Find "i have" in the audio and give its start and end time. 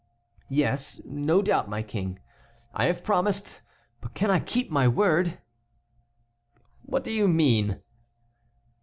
2.73-3.03